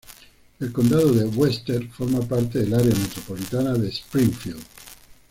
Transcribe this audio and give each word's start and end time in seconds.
El 0.59 0.71
condado 0.73 1.11
de 1.13 1.25
Webster 1.25 1.87
forma 1.89 2.21
parte 2.21 2.57
al 2.61 2.73
Área 2.73 2.91
metropolitana 2.95 3.73
de 3.75 3.89
Springfield. 3.89 4.63